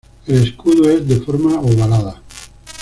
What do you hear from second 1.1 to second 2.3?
forma ovalada.